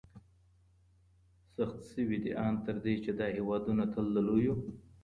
[1.57, 4.55] سخت سوي دي، ان تر دې چي دا هيوادونه تل د لویو